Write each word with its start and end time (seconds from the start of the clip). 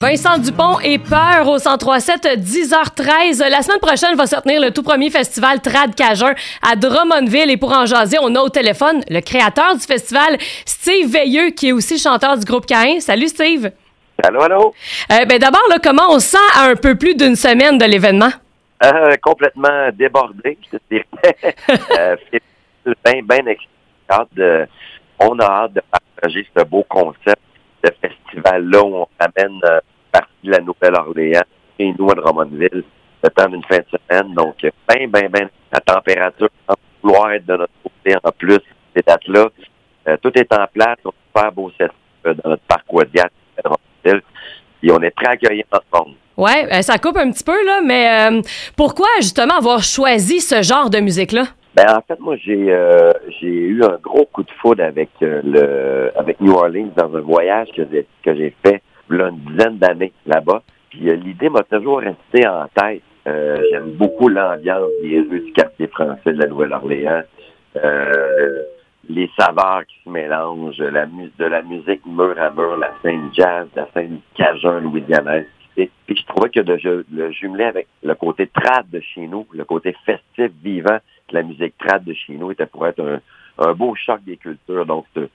Vincent 0.00 0.38
Dupont 0.38 0.78
et 0.78 0.96
Peur 1.00 1.48
au 1.48 1.56
1037 1.56 2.38
10h13. 2.38 3.50
La 3.50 3.62
semaine 3.62 3.80
prochaine 3.80 4.14
va 4.14 4.28
se 4.28 4.36
tenir 4.36 4.60
le 4.60 4.70
tout 4.70 4.84
premier 4.84 5.10
festival 5.10 5.60
Trad 5.60 5.92
Cajun 5.96 6.34
à 6.62 6.76
Drummondville 6.76 7.50
et 7.50 7.56
pour 7.56 7.72
en 7.72 7.84
jaser, 7.84 8.16
on 8.22 8.32
a 8.36 8.40
au 8.40 8.48
téléphone 8.48 9.02
le 9.10 9.20
créateur 9.20 9.74
du 9.74 9.80
festival, 9.80 10.38
Steve 10.64 11.10
Veilleux, 11.10 11.50
qui 11.50 11.70
est 11.70 11.72
aussi 11.72 11.98
chanteur 11.98 12.38
du 12.38 12.44
groupe 12.44 12.64
Cain. 12.64 13.00
Salut 13.00 13.26
Steve. 13.26 13.72
Allô, 14.22 14.40
allô? 14.42 14.74
Euh, 15.10 15.24
ben 15.24 15.40
d'abord, 15.40 15.66
là, 15.68 15.78
comment 15.82 16.10
on 16.10 16.20
se 16.20 16.28
sent 16.28 16.50
à 16.54 16.66
un 16.66 16.76
peu 16.76 16.94
plus 16.94 17.16
d'une 17.16 17.34
semaine 17.34 17.76
de 17.76 17.84
l'événement? 17.84 18.30
Euh, 18.84 19.16
complètement 19.20 19.88
débordé, 19.92 20.56
je 20.70 20.78
te 20.78 20.82
dirais. 20.88 21.04
euh, 21.98 22.16
c'est 22.30 22.42
bien, 23.04 23.20
bien 23.24 23.54
on 25.18 25.36
a 25.40 25.44
hâte 25.44 25.72
de 25.72 25.82
partager 25.90 26.46
ce 26.56 26.62
beau 26.62 26.84
concept 26.88 27.42
de 27.82 27.90
festival-là 28.42 28.82
où 28.82 28.96
on 28.96 29.06
amène 29.18 29.60
euh, 29.64 29.80
partie 30.12 30.32
de 30.44 30.50
la 30.50 30.60
Nouvelle-Orléans 30.60 31.42
et 31.78 31.92
nous 31.98 32.10
à 32.10 32.14
Drummondville 32.14 32.84
le 33.22 33.30
temps 33.30 33.48
d'une 33.48 33.64
fin 33.64 33.78
de 33.78 33.86
semaine. 33.90 34.34
Donc, 34.34 34.56
bien, 34.60 35.06
bien, 35.08 35.28
bien, 35.28 35.48
la 35.72 35.80
température 35.80 36.48
va 36.68 36.74
vouloir 37.02 37.32
être 37.32 37.46
de 37.46 37.56
notre 37.56 37.72
côté 37.82 38.16
en 38.22 38.30
plus 38.32 38.60
ces 38.94 39.02
dates-là. 39.02 39.48
Euh, 40.08 40.16
tout 40.22 40.32
est 40.38 40.52
en 40.52 40.66
place. 40.72 40.98
On 41.04 41.10
a 41.10 41.12
super 41.26 41.52
beau 41.52 41.70
set 41.76 41.90
euh, 42.26 42.34
dans 42.34 42.50
notre 42.50 42.62
parc 42.62 42.92
Wadiat 42.92 43.28
à 43.58 43.62
Drummondville. 43.62 44.22
Et 44.82 44.92
on 44.92 45.02
est 45.02 45.10
très 45.10 45.32
accueillants 45.32 45.64
ensemble. 45.72 46.14
Ouais, 46.36 46.72
euh, 46.72 46.82
ça 46.82 46.98
coupe 46.98 47.16
un 47.16 47.30
petit 47.32 47.42
peu, 47.42 47.66
là, 47.66 47.80
mais 47.84 48.42
pourquoi 48.76 49.08
justement 49.16 49.56
avoir 49.56 49.82
choisi 49.82 50.40
ce 50.40 50.62
genre 50.62 50.88
de 50.88 51.00
musique-là? 51.00 51.46
Ben 51.78 51.96
en 51.96 52.00
fait, 52.00 52.18
moi 52.18 52.34
j'ai 52.38 52.72
euh, 52.72 53.12
j'ai 53.38 53.46
eu 53.46 53.84
un 53.84 53.98
gros 54.02 54.24
coup 54.24 54.42
de 54.42 54.50
foudre 54.60 54.82
avec 54.82 55.10
euh, 55.22 55.40
le 55.44 56.10
avec 56.18 56.40
New 56.40 56.52
Orleans 56.52 56.90
dans 56.96 57.14
un 57.14 57.20
voyage 57.20 57.68
que 57.68 57.82
j'ai 57.88 58.04
que 58.24 58.34
j'ai 58.34 58.52
fait 58.66 58.82
a 59.10 59.28
une 59.28 59.38
dizaine 59.46 59.78
d'années 59.78 60.12
là-bas. 60.26 60.64
Puis 60.90 61.08
euh, 61.08 61.14
l'idée 61.14 61.48
m'a 61.48 61.62
toujours 61.62 62.00
resté 62.00 62.48
en 62.48 62.66
tête. 62.74 63.02
Euh, 63.28 63.62
J'aime 63.70 63.92
beaucoup 63.92 64.28
l'ambiance 64.28 64.90
des 65.04 65.20
rues 65.20 65.38
du 65.38 65.52
quartier 65.52 65.86
français 65.86 66.32
de 66.32 66.42
la 66.42 66.48
Nouvelle-Orléans. 66.48 67.22
Les 69.08 69.30
saveurs 69.38 69.86
qui 69.86 69.94
se 70.04 70.10
mélangent, 70.10 70.80
la 70.80 71.06
mu 71.06 71.30
de 71.38 71.44
la 71.44 71.62
musique 71.62 72.04
mur 72.06 72.34
à 72.40 72.50
mur, 72.50 72.76
la 72.76 72.90
scène 73.02 73.30
jazz, 73.32 73.68
la 73.76 73.86
scène 73.94 74.18
cajun 74.34 74.80
louisianaise. 74.80 75.46
Et 75.76 75.88
puis 76.06 76.16
je 76.16 76.26
trouvais 76.26 76.50
que 76.50 76.58
de 76.58 77.04
le 77.12 77.30
jumeler 77.30 77.64
avec 77.66 77.86
le 78.02 78.16
côté 78.16 78.48
trad 78.48 78.90
de 78.90 78.98
chez 78.98 79.28
nous, 79.28 79.46
le 79.52 79.64
côté 79.64 79.94
festif, 80.04 80.50
vivant 80.60 80.98
la 81.32 81.42
musique 81.42 81.74
trad 81.78 82.04
de 82.04 82.14
chez 82.14 82.34
nous 82.34 82.50
était 82.50 82.66
pour 82.66 82.86
être 82.86 83.00
un, 83.00 83.20
un 83.58 83.72
beau 83.74 83.94
choc 83.94 84.20
des 84.24 84.36
cultures. 84.36 84.86
Donc 84.86 85.06
c'est 85.14 85.28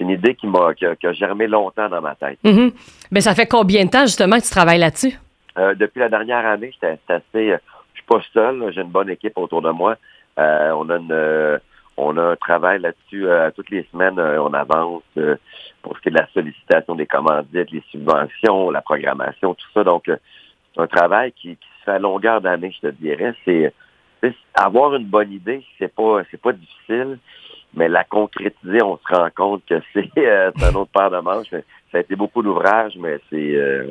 une 0.00 0.10
idée 0.10 0.34
qui 0.34 0.46
m'a 0.46 0.74
qui 0.74 0.84
a, 0.86 0.94
qui 0.96 1.06
a 1.06 1.12
germé 1.12 1.46
longtemps 1.46 1.88
dans 1.88 2.00
ma 2.02 2.14
tête. 2.14 2.38
Mhm. 2.44 2.70
Ben, 3.10 3.20
ça 3.20 3.34
fait 3.34 3.46
combien 3.46 3.84
de 3.84 3.90
temps 3.90 4.02
justement 4.06 4.36
que 4.38 4.44
tu 4.44 4.50
travailles 4.50 4.78
là-dessus? 4.78 5.14
Euh, 5.58 5.74
depuis 5.74 6.00
la 6.00 6.08
dernière 6.08 6.44
année, 6.46 6.70
j'étais 6.72 6.98
assez. 7.08 7.52
euh, 7.52 7.58
je 7.94 8.00
suis 8.00 8.06
pas 8.06 8.20
seul, 8.34 8.70
j'ai 8.74 8.82
une 8.82 8.90
bonne 8.90 9.08
équipe 9.08 9.38
autour 9.38 9.62
de 9.62 9.70
moi. 9.70 9.96
Euh, 10.38 10.70
on 10.76 10.90
a 10.90 10.96
une, 10.98 11.12
euh, 11.12 11.58
on 11.96 12.14
a 12.18 12.22
un 12.32 12.36
travail 12.36 12.78
là-dessus 12.80 13.26
euh, 13.26 13.50
toutes 13.56 13.70
les 13.70 13.86
semaines. 13.90 14.20
on 14.20 14.52
avance 14.52 15.02
euh, 15.16 15.36
pour 15.80 15.96
ce 15.96 16.02
qui 16.02 16.08
est 16.10 16.12
de 16.12 16.18
la 16.18 16.28
sollicitation 16.34 16.94
des 16.94 17.06
commandites, 17.06 17.70
les 17.70 17.82
subventions, 17.90 18.70
la 18.70 18.82
programmation, 18.82 19.54
tout 19.54 19.66
ça. 19.72 19.82
Donc, 19.82 20.08
euh, 20.10 20.16
c'est 20.74 20.82
un 20.82 20.86
travail 20.86 21.32
qui, 21.32 21.56
qui 21.56 21.68
se 21.80 21.84
fait 21.86 21.92
à 21.92 21.98
longueur 21.98 22.42
d'année, 22.42 22.70
je 22.70 22.88
te 22.88 22.92
dirais. 22.94 23.32
C'est 23.46 23.62
c'est- 23.62 23.72
avoir 24.54 24.94
une 24.94 25.06
bonne 25.06 25.32
idée, 25.32 25.64
c'est 25.78 25.94
pas 25.94 26.22
c'est 26.30 26.40
pas 26.40 26.52
difficile, 26.52 27.18
mais 27.74 27.88
la 27.88 28.04
concrétiser, 28.04 28.82
on 28.82 28.98
se 28.98 29.14
rend 29.14 29.28
compte 29.36 29.62
que 29.68 29.74
c'est 29.94 30.10
euh, 30.18 30.50
un 30.62 30.74
autre 30.74 30.90
paire 30.92 31.10
de 31.10 31.18
manches. 31.18 31.50
Ça 31.50 31.98
a 31.98 32.00
été 32.00 32.16
beaucoup 32.16 32.42
d'ouvrage, 32.42 32.94
mais 32.98 33.18
c'est 33.30 33.54
euh, 33.54 33.84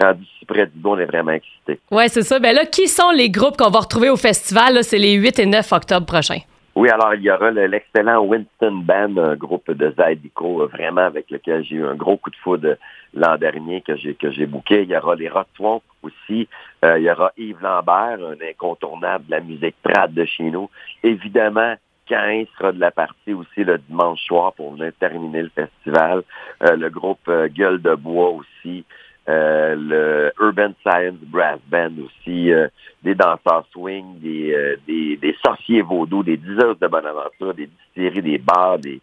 rendu 0.00 0.24
si 0.38 0.44
près 0.44 0.66
du 0.66 0.78
bout, 0.78 0.90
on 0.90 0.98
est 0.98 1.06
vraiment 1.06 1.32
excités. 1.32 1.80
Ouais, 1.90 2.08
c'est 2.08 2.22
ça. 2.22 2.38
Ben 2.38 2.54
là, 2.54 2.64
qui 2.66 2.86
sont 2.86 3.10
les 3.10 3.30
groupes 3.30 3.56
qu'on 3.56 3.70
va 3.70 3.80
retrouver 3.80 4.10
au 4.10 4.16
festival? 4.16 4.84
C'est 4.84 4.98
les 4.98 5.14
8 5.14 5.38
et 5.40 5.46
9 5.46 5.72
octobre 5.72 6.06
prochains. 6.06 6.40
Oui, 6.76 6.88
alors 6.90 7.14
il 7.14 7.22
y 7.22 7.30
aura 7.30 7.52
le- 7.52 7.66
l'excellent 7.66 8.24
Winston 8.24 8.82
Band, 8.84 9.16
un 9.16 9.36
groupe 9.36 9.70
de 9.70 9.94
Zydeco, 9.96 10.62
euh, 10.62 10.66
vraiment 10.66 11.02
avec 11.02 11.30
lequel 11.30 11.62
j'ai 11.62 11.76
eu 11.76 11.86
un 11.86 11.94
gros 11.94 12.16
coup 12.16 12.30
de 12.30 12.36
foudre 12.36 12.76
l'an 13.14 13.36
dernier 13.36 13.80
que 13.80 13.94
j'ai 13.96 14.14
que 14.14 14.32
j'ai 14.32 14.46
booké. 14.46 14.82
Il 14.82 14.90
y 14.90 14.96
aura 14.96 15.14
les 15.14 15.28
Rot 15.28 15.44
Swamp 15.56 15.82
aussi. 16.02 16.48
Euh, 16.84 16.98
il 16.98 17.04
y 17.04 17.10
aura 17.10 17.30
Yves 17.36 17.62
Lambert, 17.62 18.18
un 18.26 18.44
incontournable 18.50 19.26
de 19.26 19.30
la 19.30 19.40
musique 19.40 19.76
trad 19.84 20.12
de 20.12 20.24
chez 20.24 20.50
nous. 20.50 20.68
Évidemment, 21.04 21.74
Cain 22.06 22.44
sera 22.58 22.72
de 22.72 22.80
la 22.80 22.90
partie 22.90 23.32
aussi 23.32 23.62
le 23.62 23.78
dimanche 23.78 24.20
soir 24.22 24.52
pour 24.54 24.72
venir 24.74 24.92
terminer 24.98 25.42
le 25.42 25.50
festival. 25.50 26.22
Euh, 26.64 26.74
le 26.74 26.90
groupe 26.90 27.28
euh, 27.28 27.48
Gueule 27.48 27.80
de 27.80 27.94
Bois 27.94 28.30
aussi. 28.30 28.84
Euh, 29.26 29.74
le 29.74 30.32
Urban 30.38 30.72
Science 30.82 31.16
Brass 31.22 31.58
Band 31.68 31.92
aussi, 32.04 32.52
euh, 32.52 32.68
des 33.02 33.14
danseurs 33.14 33.64
swing, 33.72 34.18
des, 34.20 34.52
euh, 34.52 34.76
des, 34.86 35.16
des 35.16 35.34
sorciers 35.42 35.80
vaudous, 35.80 36.22
des 36.22 36.36
diseurs 36.36 36.76
de 36.76 36.86
bonne 36.86 37.06
aventure, 37.06 37.54
des 37.54 37.68
distilleries, 37.68 38.20
des 38.20 38.36
bars, 38.36 38.78
des, 38.78 39.00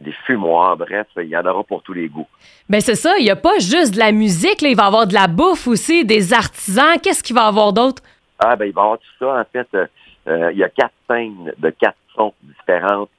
des 0.00 0.12
fumoirs, 0.26 0.76
bref, 0.76 1.06
il 1.18 1.28
y 1.28 1.36
en 1.36 1.46
aura 1.46 1.62
pour 1.62 1.82
tous 1.82 1.92
les 1.92 2.08
goûts. 2.08 2.26
Ben 2.68 2.80
c'est 2.80 2.96
ça, 2.96 3.16
il 3.18 3.24
n'y 3.24 3.30
a 3.30 3.36
pas 3.36 3.58
juste 3.58 3.94
de 3.94 4.00
la 4.00 4.10
musique, 4.10 4.60
là, 4.60 4.70
il 4.70 4.76
va 4.76 4.84
y 4.84 4.86
avoir 4.86 5.06
de 5.06 5.14
la 5.14 5.28
bouffe 5.28 5.68
aussi, 5.68 6.04
des 6.04 6.32
artisans. 6.32 6.98
Qu'est-ce 7.00 7.22
qu'il 7.22 7.36
va 7.36 7.44
y 7.44 7.48
avoir 7.48 7.72
d'autre? 7.72 8.02
Ah 8.38 8.56
ben 8.56 8.66
il 8.66 8.72
va 8.72 8.80
y 8.80 8.84
avoir 8.84 8.98
tout 8.98 9.18
ça. 9.18 9.40
En 9.40 9.44
fait, 9.52 9.68
euh, 9.74 9.86
euh, 10.28 10.50
il 10.52 10.58
y 10.58 10.64
a 10.64 10.68
quatre 10.68 10.94
scènes 11.08 11.52
de 11.58 11.70
quatre 11.70 11.98
sons 12.16 12.34
différentes 12.42 13.10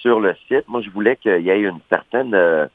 sur 0.00 0.20
le 0.20 0.34
site. 0.46 0.68
Moi, 0.68 0.82
je 0.82 0.90
voulais 0.90 1.16
qu'il 1.16 1.40
y 1.40 1.50
ait 1.50 1.60
une 1.60 1.80
certaine 1.90 2.34
euh, 2.34 2.66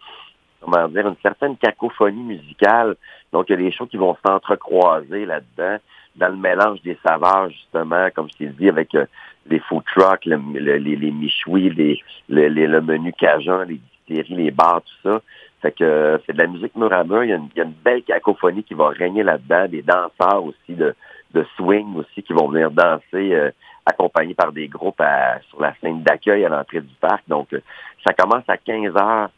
comment 0.61 0.87
dire, 0.87 1.07
une 1.07 1.15
certaine 1.21 1.57
cacophonie 1.57 2.23
musicale. 2.23 2.95
Donc, 3.33 3.45
il 3.49 3.53
y 3.53 3.55
a 3.55 3.57
des 3.57 3.71
choses 3.71 3.89
qui 3.89 3.97
vont 3.97 4.15
s'entrecroiser 4.25 5.25
là-dedans, 5.25 5.77
dans 6.15 6.27
le 6.29 6.35
mélange 6.35 6.81
des 6.81 6.97
saveurs, 7.05 7.49
justement, 7.49 8.07
comme 8.13 8.27
je 8.29 8.37
t'ai 8.37 8.47
dit, 8.47 8.69
avec 8.69 8.93
euh, 8.95 9.05
les 9.47 9.59
food 9.59 9.83
trucks, 9.95 10.25
le- 10.25 10.37
le- 10.59 10.77
les, 10.77 10.95
les 10.95 11.11
michouis, 11.11 11.69
les, 11.69 11.99
le, 12.29 12.47
les- 12.47 12.67
le 12.67 12.81
menu 12.81 13.13
cajun, 13.13 13.63
les 13.65 13.79
distilleries, 14.07 14.43
les 14.43 14.51
bars, 14.51 14.81
tout 14.81 15.09
ça. 15.09 15.21
Fait 15.61 15.71
que 15.71 15.83
euh, 15.83 16.17
c'est 16.25 16.33
de 16.33 16.41
la 16.41 16.47
musique 16.47 16.75
mur 16.75 16.91
à 16.91 17.03
mur. 17.03 17.23
Il 17.23 17.29
y, 17.29 17.33
a 17.33 17.37
une, 17.37 17.47
y 17.55 17.61
a 17.61 17.63
une 17.63 17.71
belle 17.71 18.03
cacophonie 18.03 18.63
qui 18.63 18.73
va 18.73 18.89
régner 18.89 19.23
là-dedans, 19.23 19.67
des 19.69 19.83
danseurs 19.83 20.43
aussi 20.43 20.73
de, 20.75 20.93
de 21.33 21.45
swing 21.55 21.95
aussi 21.95 22.23
qui 22.23 22.33
vont 22.33 22.47
venir 22.49 22.71
danser 22.71 23.33
euh, 23.33 23.51
accompagnés 23.85 24.33
par 24.33 24.51
des 24.51 24.67
groupes 24.67 24.99
à- 24.99 25.39
sur 25.49 25.61
la 25.61 25.73
scène 25.79 26.01
d'accueil 26.03 26.43
à 26.45 26.49
l'entrée 26.49 26.81
du 26.81 26.93
parc. 26.99 27.23
Donc, 27.27 27.53
euh, 27.53 27.61
ça 28.05 28.13
commence 28.13 28.43
à 28.49 28.57
15 28.57 28.95
heures. 28.97 29.29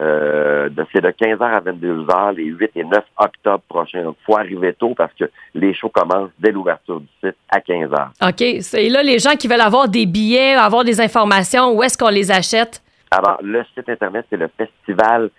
Euh, 0.00 0.68
de- 0.68 0.86
c'est 0.92 1.00
de 1.00 1.10
15h 1.10 1.42
à 1.42 1.60
22h 1.60 2.32
les 2.36 2.44
8 2.44 2.70
et 2.76 2.84
9 2.84 3.04
octobre 3.16 3.62
prochains. 3.68 4.04
Donc, 4.04 4.16
faut 4.24 4.36
arriver 4.38 4.72
tôt 4.74 4.94
parce 4.96 5.12
que 5.14 5.24
les 5.54 5.74
shows 5.74 5.88
commencent 5.88 6.30
dès 6.38 6.52
l'ouverture 6.52 7.00
du 7.00 7.08
site 7.22 7.34
à 7.50 7.58
15h. 7.60 8.10
OK. 8.22 8.62
C'est 8.62 8.88
là, 8.88 9.02
les 9.02 9.18
gens 9.18 9.32
qui 9.34 9.48
veulent 9.48 9.60
avoir 9.60 9.88
des 9.88 10.06
billets, 10.06 10.54
avoir 10.54 10.84
des 10.84 11.00
informations, 11.00 11.72
où 11.76 11.82
est-ce 11.82 11.98
qu'on 11.98 12.10
les 12.10 12.30
achète? 12.30 12.80
Alors, 13.10 13.38
le 13.42 13.64
site 13.74 13.88
Internet, 13.88 14.26
c'est 14.30 14.36
le 14.36 14.48
festival 14.56 15.30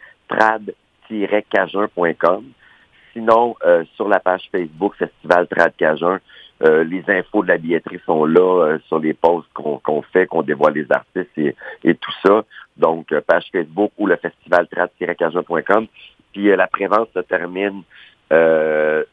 trad-cajun.com. 1.10 2.44
Sinon, 3.14 3.56
euh, 3.66 3.84
sur 3.96 4.08
la 4.08 4.20
page 4.20 4.44
Facebook 4.52 4.94
Festival 4.98 5.48
Trad 5.48 5.74
Cajun, 5.78 6.20
euh, 6.64 6.84
les 6.84 7.04
infos 7.08 7.42
de 7.44 7.48
la 7.48 7.58
billetterie 7.58 8.00
sont 8.06 8.26
là 8.26 8.66
euh, 8.66 8.78
sur 8.88 9.00
les 9.00 9.14
posts 9.14 9.48
qu'on 9.54 9.78
qu'on 9.80 10.02
fait, 10.02 10.28
qu'on 10.28 10.42
dévoile 10.44 10.74
les 10.74 10.86
artistes 10.92 11.30
et, 11.38 11.56
et 11.84 11.96
tout 11.96 12.12
ça. 12.24 12.44
Donc, 12.80 13.12
euh, 13.12 13.22
page 13.22 13.46
Facebook 13.52 13.92
ou 13.98 14.08
le 14.08 14.16
festival 14.16 14.68
trad-cajun.com. 14.68 15.88
Puis 16.32 16.50
euh, 16.50 16.56
la 16.56 16.68
prévente 16.68 17.10
se 17.14 17.20
termine 17.20 17.84
euh, 18.32 19.04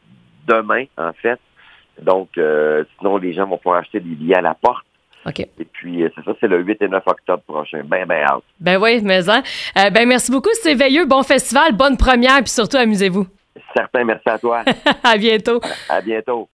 demain, 0.47 0.85
en 0.97 1.11
fait. 1.13 1.39
Donc, 2.01 2.29
euh, 2.37 2.83
sinon, 2.97 3.17
les 3.17 3.33
gens 3.33 3.47
vont 3.47 3.57
pouvoir 3.57 3.79
acheter 3.81 3.99
des 3.99 4.15
billets 4.15 4.37
à 4.37 4.41
la 4.41 4.53
porte. 4.53 4.85
OK. 5.25 5.39
Et 5.41 5.65
puis, 5.65 6.03
c'est 6.15 6.23
ça, 6.23 6.31
c'est 6.39 6.47
le 6.47 6.61
8 6.61 6.81
et 6.81 6.87
9 6.87 7.03
octobre 7.05 7.43
prochain. 7.43 7.81
Ben, 7.83 8.05
ben, 8.05 8.23
hâte. 8.23 8.43
Ben 8.59 8.81
oui, 8.81 9.01
mais 9.03 9.29
hein. 9.29 9.43
Euh, 9.77 9.89
ben 9.89 10.07
merci 10.07 10.31
beaucoup, 10.31 10.53
c'est 10.53 10.75
veilleux. 10.75 11.05
Bon 11.05 11.23
festival, 11.23 11.73
bonne 11.73 11.97
première, 11.97 12.37
puis 12.37 12.49
surtout 12.49 12.77
amusez-vous. 12.77 13.27
Certain, 13.75 14.05
merci 14.05 14.29
à 14.29 14.37
toi. 14.37 14.63
à 15.03 15.17
bientôt. 15.17 15.59
À 15.89 15.99
bientôt. 15.99 16.45